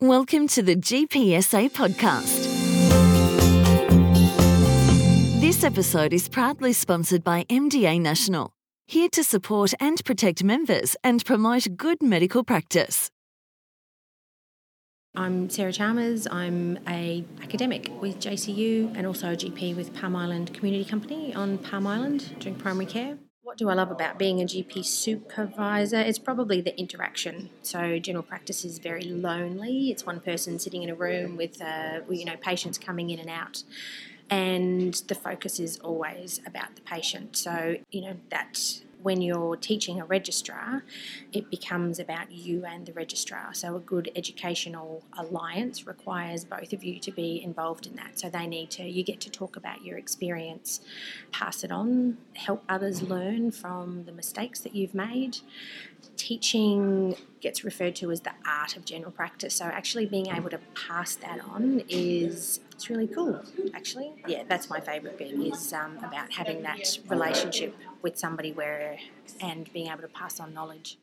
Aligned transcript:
Welcome 0.00 0.46
to 0.50 0.62
the 0.62 0.76
GPSA 0.76 1.72
podcast. 1.72 2.44
This 5.40 5.64
episode 5.64 6.12
is 6.12 6.28
proudly 6.28 6.72
sponsored 6.72 7.24
by 7.24 7.42
MDA 7.50 8.00
National, 8.00 8.52
here 8.86 9.08
to 9.08 9.24
support 9.24 9.74
and 9.80 10.00
protect 10.04 10.44
members 10.44 10.94
and 11.02 11.24
promote 11.24 11.76
good 11.76 12.00
medical 12.00 12.44
practice. 12.44 13.10
I'm 15.16 15.50
Sarah 15.50 15.72
Chalmers. 15.72 16.28
I'm 16.30 16.78
a 16.86 17.24
academic 17.42 17.90
with 18.00 18.20
JCU 18.20 18.96
and 18.96 19.04
also 19.04 19.32
a 19.32 19.36
GP 19.36 19.74
with 19.74 19.92
Palm 19.96 20.14
Island 20.14 20.54
Community 20.54 20.88
Company 20.88 21.34
on 21.34 21.58
Palm 21.58 21.88
Island 21.88 22.38
doing 22.38 22.54
primary 22.54 22.86
care. 22.86 23.18
What 23.48 23.56
do 23.56 23.70
I 23.70 23.72
love 23.72 23.90
about 23.90 24.18
being 24.18 24.42
a 24.42 24.44
GP 24.44 24.84
supervisor? 24.84 25.96
It's 25.96 26.18
probably 26.18 26.60
the 26.60 26.78
interaction. 26.78 27.48
So 27.62 27.98
general 27.98 28.22
practice 28.22 28.62
is 28.62 28.78
very 28.78 29.04
lonely. 29.04 29.88
It's 29.90 30.04
one 30.04 30.20
person 30.20 30.58
sitting 30.58 30.82
in 30.82 30.90
a 30.90 30.94
room 30.94 31.38
with 31.38 31.62
uh, 31.62 32.00
you 32.10 32.26
know 32.26 32.36
patients 32.36 32.76
coming 32.76 33.08
in 33.08 33.18
and 33.18 33.30
out, 33.30 33.62
and 34.28 34.92
the 34.92 35.14
focus 35.14 35.58
is 35.60 35.78
always 35.78 36.42
about 36.44 36.74
the 36.74 36.82
patient. 36.82 37.38
So 37.38 37.76
you 37.90 38.02
know 38.02 38.16
that 38.28 38.82
when 39.02 39.20
you're 39.22 39.56
teaching 39.56 40.00
a 40.00 40.04
registrar, 40.04 40.82
it 41.32 41.50
becomes 41.50 41.98
about 41.98 42.32
you 42.32 42.64
and 42.64 42.86
the 42.86 42.92
registrar. 42.92 43.54
So, 43.54 43.76
a 43.76 43.80
good 43.80 44.10
educational 44.16 45.02
alliance 45.16 45.86
requires 45.86 46.44
both 46.44 46.72
of 46.72 46.84
you 46.84 46.98
to 47.00 47.12
be 47.12 47.42
involved 47.42 47.86
in 47.86 47.94
that. 47.96 48.18
So, 48.18 48.28
they 48.28 48.46
need 48.46 48.70
to, 48.72 48.82
you 48.82 49.04
get 49.04 49.20
to 49.22 49.30
talk 49.30 49.56
about 49.56 49.84
your 49.84 49.98
experience, 49.98 50.80
pass 51.32 51.64
it 51.64 51.70
on, 51.70 52.18
help 52.34 52.64
others 52.68 53.02
learn 53.02 53.50
from 53.50 54.04
the 54.04 54.12
mistakes 54.12 54.60
that 54.60 54.74
you've 54.74 54.94
made. 54.94 55.38
Teaching 56.16 57.16
gets 57.40 57.64
referred 57.64 57.96
to 57.96 58.10
as 58.10 58.20
the 58.20 58.32
art 58.46 58.76
of 58.76 58.84
general 58.84 59.10
practice. 59.10 59.54
So, 59.54 59.64
actually 59.64 60.06
being 60.06 60.28
able 60.28 60.50
to 60.50 60.60
pass 60.74 61.14
that 61.16 61.40
on 61.40 61.82
is 61.88 62.60
it's 62.72 62.88
really 62.88 63.08
cool, 63.08 63.40
actually. 63.74 64.12
Yeah, 64.26 64.44
that's 64.48 64.70
my 64.70 64.80
favourite 64.80 65.18
bit 65.18 65.32
is 65.32 65.72
um, 65.72 65.98
about 65.98 66.32
having 66.32 66.62
that 66.62 66.98
relationship 67.08 67.76
with 68.02 68.18
somebody 68.18 68.52
where 68.52 68.98
and 69.40 69.72
being 69.72 69.88
able 69.88 70.02
to 70.02 70.08
pass 70.08 70.40
on 70.40 70.54
knowledge. 70.54 70.98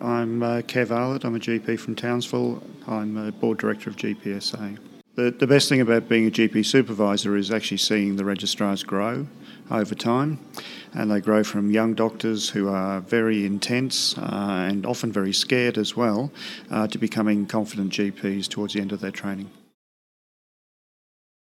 I'm 0.00 0.42
uh, 0.42 0.62
Kev 0.62 0.90
Arlett. 0.90 1.24
I'm 1.24 1.36
a 1.36 1.38
GP 1.38 1.78
from 1.78 1.94
Townsville. 1.94 2.62
I'm 2.86 3.16
a 3.16 3.30
board 3.30 3.58
director 3.58 3.90
of 3.90 3.96
GPSA. 3.96 4.78
The, 5.14 5.30
the 5.30 5.46
best 5.46 5.68
thing 5.68 5.82
about 5.82 6.08
being 6.08 6.26
a 6.26 6.30
GP 6.30 6.64
supervisor 6.64 7.36
is 7.36 7.50
actually 7.50 7.76
seeing 7.76 8.16
the 8.16 8.24
registrars 8.24 8.82
grow 8.82 9.26
over 9.70 9.94
time. 9.94 10.38
And 10.94 11.10
they 11.10 11.20
grow 11.20 11.44
from 11.44 11.70
young 11.70 11.92
doctors 11.94 12.50
who 12.50 12.68
are 12.68 13.00
very 13.00 13.44
intense 13.44 14.16
uh, 14.16 14.66
and 14.70 14.86
often 14.86 15.12
very 15.12 15.34
scared 15.34 15.76
as 15.76 15.94
well 15.94 16.32
uh, 16.70 16.86
to 16.88 16.98
becoming 16.98 17.44
confident 17.46 17.92
GPs 17.92 18.48
towards 18.48 18.72
the 18.72 18.80
end 18.80 18.92
of 18.92 19.00
their 19.00 19.10
training. 19.10 19.50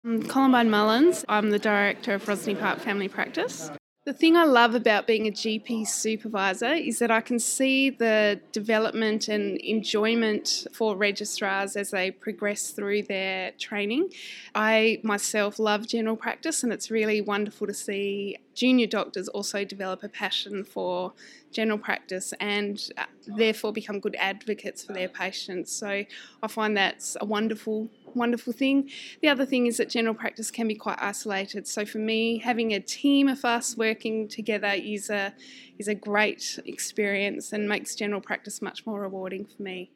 I'm 0.04 0.24
Columbine 0.24 0.70
Mullins. 0.70 1.24
I'm 1.30 1.52
the 1.52 1.60
director 1.60 2.16
of 2.16 2.28
Rosny 2.28 2.56
Park 2.56 2.80
Family 2.80 3.08
Practice. 3.08 3.72
The 4.04 4.14
thing 4.14 4.36
I 4.36 4.46
love 4.46 4.74
about 4.74 5.06
being 5.06 5.28
a 5.28 5.32
GP 5.32 5.88
supervisor 5.88 6.74
is 6.74 6.98
that 6.98 7.12
I 7.12 7.22
can 7.22 7.38
see 7.38 7.92
the 7.92 8.42
development 8.52 9.28
and 9.28 9.58
enjoyment 9.58 10.66
for 10.74 10.96
registrars 10.96 11.76
as 11.76 11.92
they 11.92 12.10
progress 12.10 12.72
through 12.72 13.04
their 13.04 13.52
training. 13.60 14.12
I 14.56 15.02
myself 15.04 15.60
love 15.60 15.88
general 15.88 16.16
practice, 16.16 16.64
and 16.64 16.74
it's 16.74 16.90
really 16.90 17.22
wonderful 17.22 17.68
to 17.68 17.76
see 17.76 18.38
junior 18.56 18.88
doctors 18.88 19.28
also 19.28 19.64
develop 19.64 20.02
a 20.02 20.10
passion 20.10 20.64
for 20.64 21.14
general 21.52 21.78
practice 21.78 22.34
and 22.40 22.90
uh, 22.98 23.06
therefore 23.28 23.72
become 23.72 24.00
good 24.00 24.16
advocates 24.18 24.84
for 24.84 24.94
their 24.94 25.10
patients. 25.10 25.72
So 25.72 26.06
I 26.42 26.48
find 26.48 26.76
that's 26.76 27.18
a 27.22 27.26
wonderful 27.26 27.88
wonderful 28.16 28.54
thing. 28.54 28.90
The 29.22 29.28
other 29.28 29.46
thing 29.46 29.68
is 29.68 29.78
that 29.78 29.90
general 29.90 30.16
practice 30.16 30.52
can 30.52 30.68
be 30.68 30.76
quite 30.76 30.98
isolated. 31.02 31.68
So 31.68 31.86
for 31.86 31.98
me, 31.98 32.40
having 32.40 32.74
a 32.74 32.80
team 32.80 33.28
of 33.28 33.44
us 33.46 33.76
working 33.78 34.28
together 34.28 34.74
is 34.76 35.10
a 35.10 35.34
is 35.78 35.88
a 35.88 35.96
great 35.96 36.60
experience 36.66 37.54
and 37.54 37.68
makes 37.68 37.96
general 37.96 38.22
practice 38.22 38.62
much 38.62 38.86
more 38.86 39.02
rewarding 39.02 39.46
for 39.46 39.64
me. 39.64 39.92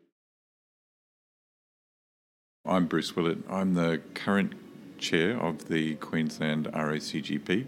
I'm 2.65 2.87
Bruce 2.87 3.15
Willett. 3.15 3.39
I'm 3.47 3.75
the 3.75 4.01
current 4.15 4.53
chair 4.97 5.37
of 5.39 5.67
the 5.67 5.95
Queensland 5.95 6.65
RACGP, 6.73 7.67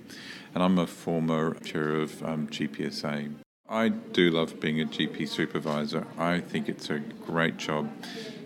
and 0.55 0.63
I'm 0.63 0.79
a 0.79 0.87
former 0.87 1.53
chair 1.59 1.95
of 1.95 2.23
um, 2.23 2.47
GPSA. 2.47 3.35
I 3.69 3.89
do 3.89 4.31
love 4.31 4.59
being 4.59 4.81
a 4.81 4.85
GP 4.85 5.27
supervisor. 5.27 6.07
I 6.17 6.39
think 6.39 6.69
it's 6.69 6.89
a 6.89 6.99
great 6.99 7.57
job 7.57 7.91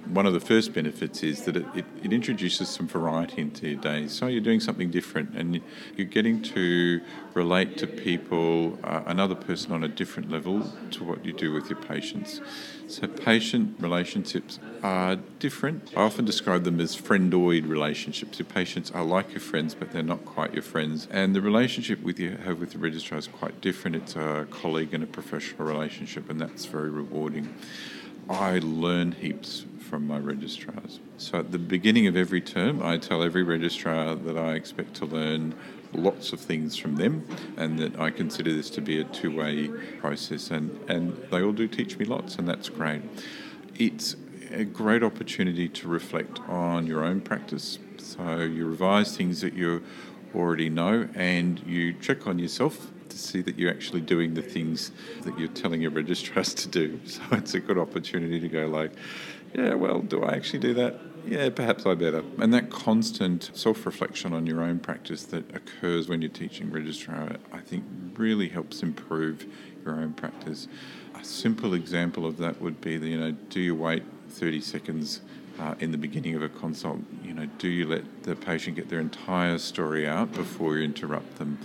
one 0.08 0.26
of 0.26 0.34
the 0.34 0.40
first 0.40 0.74
benefits 0.74 1.24
is 1.24 1.44
that 1.44 1.56
it, 1.56 1.66
it, 1.76 1.86
it, 2.04 2.12
introduces 2.12 2.70
some 2.70 2.88
variety 2.88 3.42
into 3.42 3.68
your 3.70 3.80
day. 3.80 4.08
So 4.08 4.28
you're 4.28 4.42
doing 4.42 4.60
something 4.60 4.92
different 4.92 5.36
and 5.36 5.62
you're 5.96 6.08
getting 6.08 6.42
to 6.44 7.02
relate 7.34 7.78
to 7.78 7.88
people, 7.88 8.78
uh, 8.84 9.04
another 9.06 9.36
person 9.36 9.72
on 9.72 9.84
a 9.84 9.88
different 9.88 10.30
level 10.30 10.72
to 10.92 11.04
what 11.04 11.26
you 11.26 11.34
do 11.34 11.52
with 11.54 11.70
your 11.70 11.80
patients. 11.80 12.42
So 12.88 13.08
patient 13.08 13.76
relationships 13.80 14.60
are 14.84 15.16
different. 15.40 15.94
I 15.96 16.02
often 16.02 16.26
describe 16.26 16.66
them 16.66 16.80
as 16.82 16.96
friendoid 16.96 17.68
relationships. 17.70 18.38
Your 18.40 18.48
patients 18.48 18.92
are 18.92 19.04
like 19.04 19.32
your 19.32 19.40
friends, 19.40 19.76
but 19.76 19.92
they're 19.92 20.04
not 20.04 20.26
quite 20.26 20.54
your 20.54 20.64
friends. 20.64 21.08
And 21.10 21.34
the 21.36 21.42
relationship 21.42 22.02
with 22.02 22.20
you 22.20 22.38
have 22.38 22.60
with 22.60 22.72
the 22.72 22.80
registrar 22.80 23.18
is 23.18 23.28
quite 23.28 23.62
different. 23.62 23.96
It's 23.96 24.16
a 24.16 24.46
colleague 24.52 24.94
and 24.94 25.04
a 25.04 25.08
professional 25.08 25.66
relationship, 25.66 26.30
and 26.30 26.42
that's 26.42 26.66
very 26.66 26.90
rewarding. 26.90 27.54
I 28.30 28.60
learn 28.60 29.14
heaps 29.14 29.66
from 29.80 30.08
my 30.08 30.18
registrars. 30.20 31.00
So 31.18 31.40
at 31.40 31.52
the 31.52 31.60
beginning 31.60 32.08
of 32.08 32.16
every 32.16 32.42
term, 32.42 32.82
I 32.82 32.98
tell 32.98 33.24
every 33.24 33.44
registrar 33.44 34.16
that 34.16 34.38
I 34.38 34.54
expect 34.54 34.94
to 34.96 35.06
learn 35.06 35.54
lots 35.94 36.32
of 36.32 36.40
things 36.40 36.78
from 36.78 36.96
them 36.96 37.28
and 37.58 37.78
that 37.80 38.00
I 38.00 38.10
consider 38.10 38.54
this 38.54 38.70
to 38.72 38.82
be 38.82 39.02
a 39.02 39.04
two 39.04 39.36
way 39.36 39.68
process. 40.00 40.50
And, 40.50 40.80
and 40.90 41.18
they 41.30 41.42
all 41.42 41.52
do 41.52 41.68
teach 41.68 41.98
me 41.98 42.06
lots, 42.06 42.38
and 42.38 42.48
that's 42.48 42.70
great. 42.70 43.02
It's 43.78 44.16
a 44.52 44.64
great 44.64 45.04
opportunity 45.04 45.68
to 45.68 45.88
reflect 45.88 46.40
on 46.48 46.88
your 46.88 47.04
own 47.04 47.22
practice. 47.22 47.80
So 47.98 48.40
you 48.40 48.66
revise 48.66 49.16
things 49.16 49.42
that 49.42 49.54
you 49.54 49.84
already 50.34 50.70
know 50.70 51.08
and 51.16 51.60
you 51.66 51.94
check 51.94 52.28
on 52.28 52.40
yourself 52.40 52.92
to 53.12 53.18
see 53.18 53.42
that 53.42 53.58
you're 53.58 53.72
actually 53.72 54.02
doing 54.02 54.34
the 54.34 54.42
things 54.42 54.92
that 55.24 55.38
you're 55.38 55.50
telling 55.50 55.82
your 55.82 55.92
registrars 55.92 56.54
to 56.56 56.68
do. 56.68 57.00
So 57.06 57.22
it's 57.32 57.54
a 57.54 57.60
good 57.60 57.78
opportunity 57.78 58.40
to 58.40 58.48
go 58.48 58.68
like, 58.68 58.92
yeah, 59.54 59.74
well, 59.74 60.00
do 60.00 60.24
I 60.24 60.34
actually 60.34 60.60
do 60.60 60.74
that? 60.76 60.96
Yeah, 61.26 61.50
perhaps 61.50 61.86
I 61.86 61.94
better. 61.94 62.24
And 62.40 62.54
that 62.54 62.70
constant 62.70 63.52
self 63.54 63.86
reflection 63.86 64.34
on 64.34 64.48
your 64.48 64.62
own 64.62 64.80
practice 64.80 65.24
that 65.26 65.56
occurs 65.56 66.10
when 66.10 66.22
you're 66.22 66.32
teaching 66.32 66.72
registrar, 66.72 67.36
I 67.52 67.60
think 67.60 67.84
really 68.16 68.50
helps 68.50 68.82
improve 68.82 69.46
your 69.86 69.96
own 69.96 70.14
practice. 70.14 70.68
A 71.20 71.24
simple 71.24 71.74
example 71.74 72.26
of 72.26 72.38
that 72.38 72.62
would 72.62 72.82
be, 72.82 72.98
the, 72.98 73.10
you 73.10 73.20
know, 73.20 73.32
do 73.50 73.60
you 73.60 73.76
wait 73.76 74.04
30 74.30 74.62
seconds 74.62 75.22
uh, 75.60 75.76
in 75.80 75.92
the 75.92 75.98
beginning 75.98 76.36
of 76.36 76.42
a 76.42 76.50
consult? 76.50 77.00
You 77.24 77.34
know, 77.34 77.46
do 77.58 77.68
you 77.68 77.88
let 77.88 78.24
the 78.24 78.36
patient 78.36 78.78
get 78.78 78.90
their 78.90 79.00
entire 79.00 79.58
story 79.58 80.08
out 80.08 80.34
before 80.34 80.78
you 80.78 80.84
interrupt 80.84 81.38
them? 81.38 81.60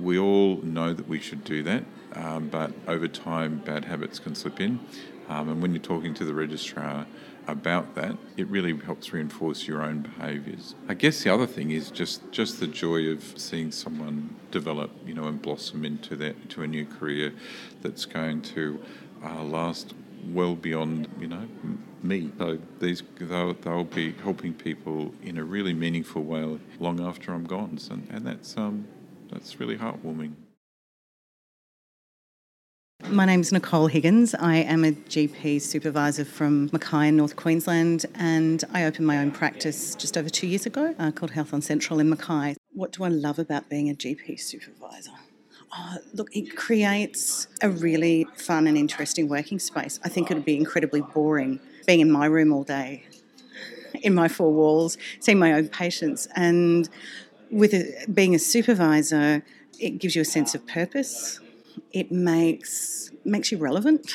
We 0.00 0.18
all 0.18 0.56
know 0.62 0.92
that 0.92 1.08
we 1.08 1.20
should 1.20 1.44
do 1.44 1.62
that, 1.62 1.84
um, 2.14 2.48
but 2.48 2.72
over 2.86 3.08
time, 3.08 3.62
bad 3.64 3.84
habits 3.84 4.18
can 4.18 4.34
slip 4.34 4.60
in. 4.60 4.80
Um, 5.28 5.48
and 5.48 5.62
when 5.62 5.72
you're 5.72 5.82
talking 5.82 6.14
to 6.14 6.24
the 6.24 6.34
registrar 6.34 7.06
about 7.46 7.94
that, 7.94 8.16
it 8.36 8.46
really 8.48 8.76
helps 8.76 9.12
reinforce 9.12 9.66
your 9.66 9.82
own 9.82 10.02
behaviours. 10.02 10.74
I 10.88 10.94
guess 10.94 11.22
the 11.22 11.32
other 11.32 11.46
thing 11.46 11.70
is 11.70 11.90
just, 11.90 12.30
just 12.30 12.60
the 12.60 12.66
joy 12.66 13.08
of 13.08 13.22
seeing 13.38 13.70
someone 13.70 14.34
develop, 14.50 14.90
you 15.06 15.14
know, 15.14 15.24
and 15.24 15.40
blossom 15.40 15.84
into 15.84 16.16
that 16.16 16.36
into 16.42 16.62
a 16.62 16.66
new 16.66 16.86
career 16.86 17.32
that's 17.82 18.04
going 18.04 18.42
to 18.42 18.80
uh, 19.22 19.42
last 19.42 19.94
well 20.28 20.54
beyond, 20.54 21.08
you 21.18 21.28
know, 21.28 21.46
me. 22.02 22.30
So 22.38 22.58
these 22.80 23.02
they'll, 23.18 23.54
they'll 23.54 23.84
be 23.84 24.12
helping 24.12 24.54
people 24.54 25.14
in 25.22 25.38
a 25.38 25.44
really 25.44 25.74
meaningful 25.74 26.22
way 26.22 26.58
long 26.78 27.00
after 27.00 27.32
I'm 27.32 27.44
gone, 27.44 27.78
and, 27.90 28.08
and 28.10 28.26
that's 28.26 28.56
um, 28.56 28.86
that's 29.34 29.60
really 29.60 29.76
heartwarming. 29.76 30.32
My 33.08 33.26
name 33.26 33.40
is 33.40 33.52
Nicole 33.52 33.88
Higgins. 33.88 34.34
I 34.34 34.56
am 34.56 34.84
a 34.84 34.92
GP 34.92 35.60
supervisor 35.60 36.24
from 36.24 36.70
Mackay 36.72 37.08
in 37.08 37.16
North 37.16 37.36
Queensland, 37.36 38.06
and 38.14 38.64
I 38.72 38.84
opened 38.84 39.06
my 39.06 39.18
own 39.18 39.30
practice 39.30 39.94
just 39.94 40.16
over 40.16 40.30
two 40.30 40.46
years 40.46 40.64
ago 40.64 40.94
uh, 40.98 41.10
called 41.10 41.32
Health 41.32 41.52
on 41.52 41.60
Central 41.60 42.00
in 42.00 42.08
Mackay. 42.08 42.54
What 42.72 42.92
do 42.92 43.04
I 43.04 43.08
love 43.08 43.38
about 43.38 43.68
being 43.68 43.90
a 43.90 43.94
GP 43.94 44.40
supervisor? 44.40 45.10
Oh, 45.76 45.96
look, 46.14 46.34
it 46.34 46.56
creates 46.56 47.48
a 47.60 47.68
really 47.68 48.26
fun 48.36 48.66
and 48.66 48.78
interesting 48.78 49.28
working 49.28 49.58
space. 49.58 49.98
I 50.04 50.08
think 50.08 50.30
it 50.30 50.34
would 50.34 50.44
be 50.44 50.56
incredibly 50.56 51.02
boring 51.02 51.60
being 51.86 52.00
in 52.00 52.10
my 52.10 52.26
room 52.26 52.52
all 52.52 52.64
day, 52.64 53.04
in 54.02 54.14
my 54.14 54.28
four 54.28 54.52
walls, 54.52 54.96
seeing 55.20 55.38
my 55.38 55.52
own 55.52 55.68
patients. 55.68 56.26
And 56.36 56.88
with 57.54 57.72
a, 57.74 58.06
being 58.12 58.34
a 58.34 58.38
supervisor, 58.38 59.42
it 59.78 59.98
gives 59.98 60.14
you 60.16 60.22
a 60.22 60.24
sense 60.24 60.54
of 60.54 60.66
purpose 60.66 61.40
it 61.92 62.10
makes 62.10 63.10
makes 63.24 63.50
you 63.50 63.58
relevant. 63.58 64.12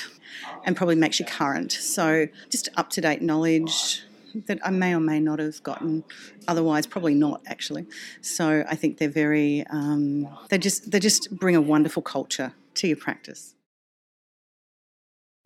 and 0.64 0.76
probably 0.76 0.96
makes 0.96 1.20
you 1.20 1.26
current. 1.26 1.72
So 1.72 2.28
just 2.50 2.70
up 2.76 2.90
to 2.92 3.02
date 3.02 3.22
knowledge 3.22 4.04
that 4.48 4.60
I 4.64 4.70
may 4.70 4.94
or 4.94 5.00
may 5.00 5.20
not 5.20 5.40
have 5.40 5.64
gotten 5.64 6.04
otherwise, 6.48 6.86
probably 6.86 7.16
not 7.16 7.42
actually. 7.48 7.88
So 8.22 8.64
I 8.70 8.76
think 8.76 8.98
they're 8.98 9.10
very 9.10 9.66
um, 9.70 10.28
they 10.50 10.58
just 10.58 10.92
they 10.92 11.00
just 11.00 11.36
bring 11.38 11.56
a 11.56 11.62
wonderful 11.62 12.04
culture 12.04 12.54
to 12.76 12.88
your 12.88 12.98
practice. 12.98 13.56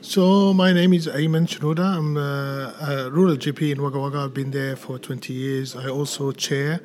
So 0.04 0.54
my 0.54 0.74
name 0.74 0.92
is 0.94 1.08
Ayman 1.08 1.48
Shenouda. 1.48 1.96
I'm 1.96 2.18
a, 2.18 2.76
a, 3.08 3.10
rural 3.10 3.38
GP 3.38 3.72
in 3.72 3.82
Wagga 3.82 3.98
Wagga. 3.98 4.18
I've 4.18 4.34
been 4.34 4.52
there 4.52 4.76
for 4.76 5.00
20 5.00 5.32
years. 5.32 5.78
I 5.78 5.88
also 5.88 6.34
chair 6.34 6.82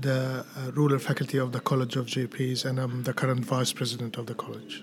the 0.00 0.46
uh, 0.56 0.70
rural 0.72 0.98
faculty 0.98 1.36
of 1.36 1.52
the 1.52 1.60
College 1.60 1.96
of 1.96 2.06
GPs, 2.06 2.64
and 2.64 2.78
I'm 2.78 3.02
the 3.02 3.12
current 3.12 3.44
vice 3.44 3.74
president 3.74 4.16
of 4.16 4.24
the 4.24 4.34
college. 4.34 4.82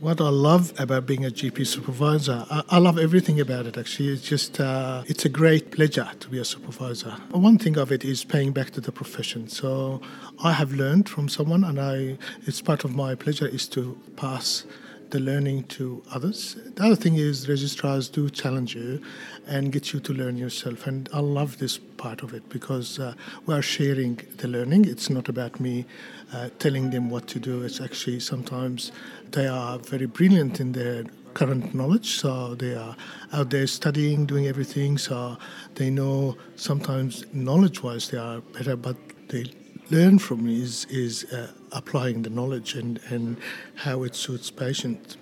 What 0.00 0.20
I 0.20 0.28
love 0.28 0.78
about 0.78 1.06
being 1.06 1.24
a 1.24 1.30
GP 1.30 1.66
supervisor, 1.66 2.44
I, 2.50 2.62
I 2.68 2.78
love 2.78 2.98
everything 2.98 3.40
about 3.40 3.64
it. 3.64 3.78
Actually, 3.78 4.10
it's 4.10 4.22
just 4.22 4.60
uh, 4.60 5.02
it's 5.06 5.24
a 5.24 5.30
great 5.30 5.70
pleasure 5.70 6.10
to 6.20 6.28
be 6.28 6.38
a 6.38 6.44
supervisor. 6.44 7.12
One 7.30 7.56
thing 7.56 7.78
of 7.78 7.90
it 7.90 8.04
is 8.04 8.22
paying 8.22 8.52
back 8.52 8.72
to 8.72 8.82
the 8.82 8.92
profession. 8.92 9.48
So 9.48 10.02
I 10.44 10.52
have 10.52 10.72
learned 10.72 11.08
from 11.08 11.30
someone, 11.30 11.64
and 11.64 11.80
I 11.80 12.18
it's 12.46 12.60
part 12.60 12.84
of 12.84 12.94
my 12.94 13.14
pleasure 13.14 13.48
is 13.48 13.66
to 13.68 13.98
pass 14.16 14.66
the 15.10 15.20
learning 15.20 15.64
to 15.64 16.02
others. 16.12 16.56
The 16.74 16.84
other 16.84 16.96
thing 16.96 17.16
is 17.16 17.48
registrars 17.48 18.08
do 18.08 18.28
challenge 18.30 18.74
you 18.74 19.00
and 19.46 19.72
get 19.72 19.92
you 19.92 20.00
to 20.00 20.12
learn 20.12 20.36
yourself. 20.36 20.86
And 20.86 21.08
I 21.12 21.20
love 21.20 21.58
this 21.58 21.78
part 21.78 22.22
of 22.22 22.34
it 22.34 22.48
because 22.48 22.98
uh, 22.98 23.14
we 23.46 23.54
are 23.54 23.62
sharing 23.62 24.20
the 24.36 24.48
learning. 24.48 24.84
It's 24.84 25.10
not 25.10 25.28
about 25.28 25.60
me 25.60 25.86
uh, 26.32 26.50
telling 26.58 26.90
them 26.90 27.10
what 27.10 27.26
to 27.28 27.38
do. 27.38 27.62
It's 27.62 27.80
actually 27.80 28.20
sometimes 28.20 28.92
they 29.30 29.46
are 29.46 29.78
very 29.78 30.06
brilliant 30.06 30.60
in 30.60 30.72
their 30.72 31.04
current 31.34 31.74
knowledge. 31.74 32.18
So 32.18 32.54
they 32.54 32.74
are 32.74 32.96
out 33.32 33.50
there 33.50 33.66
studying, 33.66 34.26
doing 34.26 34.46
everything. 34.46 34.98
So 34.98 35.38
they 35.74 35.90
know 35.90 36.36
sometimes 36.56 37.24
knowledge 37.32 37.82
wise 37.82 38.10
they 38.10 38.18
are 38.18 38.40
better, 38.40 38.76
but 38.76 38.96
they 39.28 39.44
learn 39.90 40.18
from 40.18 40.48
is 40.48 40.86
is 40.86 41.24
uh, 41.32 41.50
applying 41.72 42.22
the 42.22 42.30
knowledge 42.30 42.74
and, 42.74 43.00
and 43.10 43.36
how 43.74 44.02
it 44.02 44.14
suits 44.14 44.50
patients. 44.50 45.16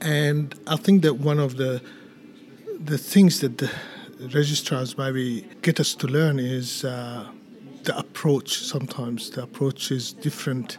And 0.00 0.54
I 0.66 0.76
think 0.76 1.02
that 1.02 1.14
one 1.14 1.38
of 1.38 1.56
the 1.56 1.82
the 2.78 2.98
things 2.98 3.40
that 3.40 3.58
the 3.58 3.70
registrars 4.34 4.98
maybe 4.98 5.46
get 5.62 5.80
us 5.80 5.94
to 5.94 6.06
learn 6.06 6.38
is 6.38 6.84
uh, 6.84 7.26
the 7.84 7.96
approach. 7.98 8.58
Sometimes 8.58 9.30
the 9.30 9.42
approach 9.42 9.90
is 9.90 10.12
different, 10.12 10.78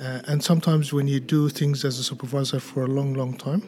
uh, 0.00 0.20
and 0.28 0.42
sometimes 0.42 0.92
when 0.92 1.08
you 1.08 1.20
do 1.20 1.48
things 1.48 1.84
as 1.84 1.98
a 1.98 2.04
supervisor 2.04 2.60
for 2.60 2.84
a 2.84 2.86
long, 2.86 3.14
long 3.14 3.34
time, 3.34 3.62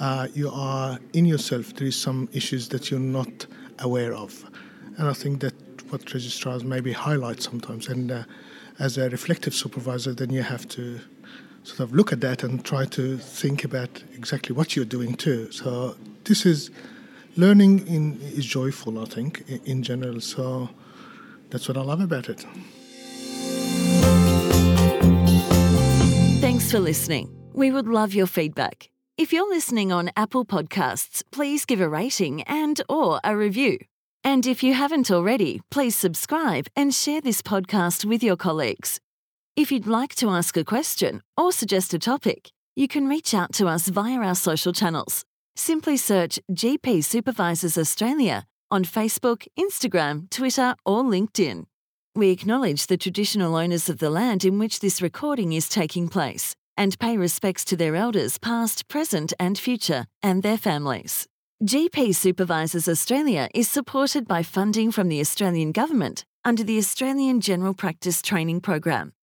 uh, 0.00 0.26
you 0.34 0.50
are 0.50 0.98
in 1.12 1.24
yourself. 1.24 1.74
There 1.74 1.86
is 1.86 1.96
some 1.96 2.28
issues 2.32 2.68
that 2.68 2.90
you're 2.90 3.00
not 3.00 3.46
aware 3.78 4.14
of, 4.14 4.44
and 4.98 5.08
I 5.08 5.12
think 5.12 5.40
that 5.40 5.54
what 5.90 6.12
registrars 6.12 6.64
maybe 6.64 6.92
highlight 6.92 7.42
sometimes. 7.42 7.88
And 7.88 8.10
uh, 8.10 8.24
as 8.78 8.98
a 8.98 9.08
reflective 9.10 9.54
supervisor, 9.54 10.12
then 10.12 10.30
you 10.30 10.42
have 10.42 10.68
to 10.68 11.00
sort 11.62 11.80
of 11.80 11.94
look 11.94 12.12
at 12.12 12.20
that 12.20 12.42
and 12.42 12.64
try 12.64 12.84
to 12.84 13.18
think 13.18 13.64
about 13.64 14.02
exactly 14.14 14.54
what 14.54 14.76
you're 14.76 14.84
doing 14.84 15.14
too. 15.14 15.50
So 15.50 15.96
this 16.24 16.46
is 16.46 16.70
learning 17.36 17.86
in, 17.86 18.20
is 18.20 18.46
joyful, 18.46 19.00
I 19.00 19.04
think, 19.06 19.44
in, 19.48 19.60
in 19.64 19.82
general. 19.82 20.20
So 20.20 20.68
that's 21.50 21.68
what 21.68 21.76
I 21.76 21.82
love 21.82 22.00
about 22.00 22.28
it. 22.28 22.46
Thanks 26.40 26.70
for 26.70 26.78
listening. 26.78 27.34
We 27.52 27.70
would 27.70 27.88
love 27.88 28.14
your 28.14 28.26
feedback. 28.26 28.90
If 29.18 29.32
you're 29.32 29.48
listening 29.48 29.92
on 29.92 30.10
Apple 30.16 30.44
Podcasts, 30.44 31.22
please 31.30 31.64
give 31.64 31.80
a 31.80 31.88
rating 31.88 32.42
and 32.42 32.80
or 32.88 33.18
a 33.24 33.34
review. 33.34 33.78
And 34.26 34.44
if 34.44 34.60
you 34.60 34.74
haven't 34.74 35.08
already, 35.08 35.60
please 35.70 35.94
subscribe 35.94 36.66
and 36.74 36.92
share 36.92 37.20
this 37.20 37.42
podcast 37.42 38.04
with 38.04 38.24
your 38.24 38.36
colleagues. 38.36 38.98
If 39.54 39.70
you'd 39.70 39.86
like 39.86 40.16
to 40.16 40.30
ask 40.30 40.56
a 40.56 40.64
question 40.64 41.22
or 41.36 41.52
suggest 41.52 41.94
a 41.94 41.98
topic, 42.00 42.50
you 42.74 42.88
can 42.88 43.06
reach 43.06 43.34
out 43.34 43.52
to 43.52 43.68
us 43.68 43.86
via 43.86 44.18
our 44.18 44.34
social 44.34 44.72
channels. 44.72 45.24
Simply 45.54 45.96
search 45.96 46.40
GP 46.52 47.04
Supervisors 47.04 47.78
Australia 47.78 48.48
on 48.68 48.84
Facebook, 48.84 49.46
Instagram, 49.56 50.28
Twitter, 50.28 50.74
or 50.84 51.04
LinkedIn. 51.04 51.66
We 52.16 52.30
acknowledge 52.30 52.88
the 52.88 52.96
traditional 52.96 53.54
owners 53.54 53.88
of 53.88 54.00
the 54.00 54.10
land 54.10 54.44
in 54.44 54.58
which 54.58 54.80
this 54.80 55.00
recording 55.00 55.52
is 55.52 55.68
taking 55.68 56.08
place 56.08 56.56
and 56.76 56.98
pay 56.98 57.16
respects 57.16 57.64
to 57.66 57.76
their 57.76 57.94
elders 57.94 58.38
past, 58.38 58.88
present, 58.88 59.32
and 59.38 59.56
future, 59.56 60.06
and 60.20 60.42
their 60.42 60.58
families. 60.58 61.28
GP 61.64 62.14
Supervisors 62.14 62.86
Australia 62.86 63.48
is 63.54 63.66
supported 63.66 64.28
by 64.28 64.42
funding 64.42 64.90
from 64.90 65.08
the 65.08 65.20
Australian 65.20 65.72
Government 65.72 66.26
under 66.44 66.62
the 66.62 66.76
Australian 66.76 67.40
General 67.40 67.72
Practice 67.72 68.20
Training 68.20 68.60
Program. 68.60 69.14